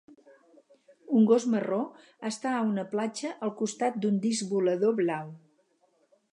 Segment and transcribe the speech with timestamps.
[1.19, 1.77] Un gos marró
[2.31, 5.33] està a una platja al costat d'un disc volador blau.